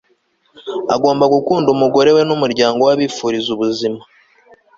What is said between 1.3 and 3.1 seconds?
gukunda umugore we n'umuryango we